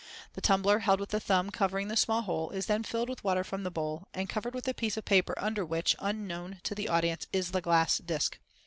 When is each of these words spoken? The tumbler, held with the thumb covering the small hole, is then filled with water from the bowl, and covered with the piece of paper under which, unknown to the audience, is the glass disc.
The 0.33 0.41
tumbler, 0.41 0.79
held 0.79 0.99
with 0.99 1.09
the 1.11 1.19
thumb 1.19 1.51
covering 1.51 1.87
the 1.87 1.95
small 1.95 2.23
hole, 2.23 2.49
is 2.49 2.65
then 2.65 2.81
filled 2.81 3.07
with 3.07 3.23
water 3.23 3.43
from 3.43 3.61
the 3.61 3.69
bowl, 3.69 4.07
and 4.15 4.27
covered 4.27 4.55
with 4.55 4.65
the 4.65 4.73
piece 4.73 4.97
of 4.97 5.05
paper 5.05 5.35
under 5.37 5.63
which, 5.63 5.95
unknown 5.99 6.59
to 6.63 6.73
the 6.73 6.89
audience, 6.89 7.27
is 7.31 7.51
the 7.51 7.61
glass 7.61 7.99
disc. 7.99 8.39